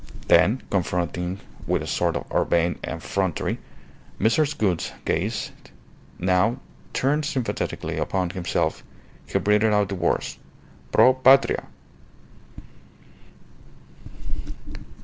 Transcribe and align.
Then, 0.29 0.63
confronting 0.71 1.41
with 1.67 1.83
a 1.83 1.85
sort 1.85 2.15
of 2.15 2.25
urbane 2.33 2.79
effrontery 2.83 3.59
Mrs. 4.19 4.57
Gould's 4.57 4.93
gaze, 5.05 5.51
now 6.17 6.57
turned 6.91 7.23
sympathetically 7.23 7.97
upon 7.99 8.31
himself, 8.31 8.83
he 9.27 9.37
breathed 9.37 9.63
out 9.65 9.89
the 9.89 9.93
words, 9.93 10.39
"_Pro 10.91 11.13
Patria! 11.21 11.67